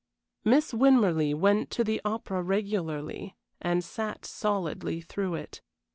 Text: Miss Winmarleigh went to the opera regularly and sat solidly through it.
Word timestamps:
Miss 0.43 0.73
Winmarleigh 0.73 1.35
went 1.37 1.69
to 1.69 1.83
the 1.83 2.01
opera 2.03 2.41
regularly 2.41 3.35
and 3.61 3.83
sat 3.83 4.25
solidly 4.25 4.99
through 4.99 5.35
it. 5.35 5.61